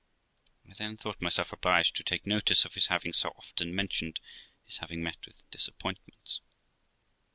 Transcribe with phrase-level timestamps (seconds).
[0.67, 4.19] I then thought myself obliged to take notice of his having so often mentioned
[4.63, 6.41] his having met with disappointments.